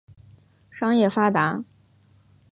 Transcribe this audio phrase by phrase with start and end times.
[0.71, 1.63] 商业发达。